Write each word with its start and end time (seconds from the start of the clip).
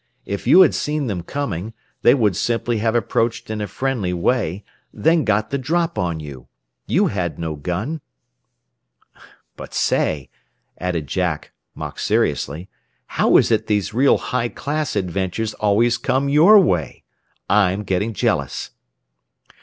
If 0.25 0.47
you 0.47 0.61
had 0.61 0.73
seen 0.73 1.05
them 1.05 1.21
coming, 1.21 1.73
they 2.01 2.15
would 2.15 2.35
simply 2.35 2.79
have 2.79 2.95
approached 2.95 3.51
in 3.51 3.61
a 3.61 3.67
friendly 3.67 4.13
way, 4.13 4.63
then 4.91 5.23
got 5.23 5.51
the 5.51 5.59
drop 5.59 5.99
on 5.99 6.19
you. 6.19 6.47
You 6.87 7.05
had 7.05 7.37
no 7.37 7.55
gun. 7.55 8.01
"But, 9.55 9.75
say," 9.75 10.31
added 10.79 11.05
Jack 11.05 11.51
mock 11.75 11.99
seriously, 11.99 12.67
"how 13.05 13.37
is 13.37 13.51
it 13.51 13.67
these 13.67 13.93
real 13.93 14.17
high 14.17 14.49
class 14.49 14.95
adventures 14.95 15.53
always 15.53 15.99
come 15.99 16.29
your 16.29 16.59
way? 16.59 17.03
I'm 17.47 17.83
getting 17.83 18.15
jealous." 18.15 18.71